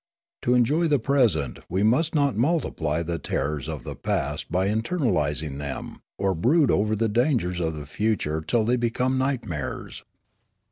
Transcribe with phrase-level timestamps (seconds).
[0.41, 5.59] To enjoy the present we must not multiply the terrors of the past by eternalising
[5.59, 10.03] them, or brood over the dangers of the future till they become nightmares.